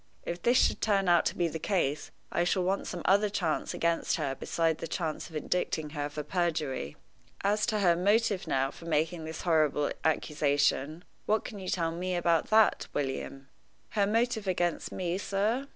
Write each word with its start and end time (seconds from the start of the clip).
If 0.25 0.41
this 0.41 0.57
should 0.57 0.81
turn 0.81 1.07
out 1.07 1.27
to 1.27 1.37
be 1.37 1.47
the 1.47 1.59
case, 1.59 2.09
I 2.31 2.43
shall 2.43 2.63
want 2.63 2.87
some 2.87 3.03
other 3.05 3.29
chance 3.29 3.71
against 3.75 4.15
her 4.15 4.33
besides 4.33 4.79
the 4.79 4.87
chance 4.87 5.29
of 5.29 5.35
indicting 5.35 5.91
her 5.91 6.09
for 6.09 6.23
perjury. 6.23 6.97
As 7.41 7.67
to 7.67 7.81
her 7.81 7.95
motive 7.95 8.47
now 8.47 8.71
for 8.71 8.85
making 8.85 9.25
this 9.25 9.43
horrible 9.43 9.91
accusation, 10.03 11.03
what 11.27 11.45
can 11.45 11.59
you 11.59 11.67
tell 11.69 11.91
me 11.91 12.15
about 12.15 12.49
that, 12.49 12.87
William?" 12.95 13.49
"Her 13.89 14.07
motive 14.07 14.47
against 14.47 14.91
me, 14.91 15.19
sir?" 15.19 15.67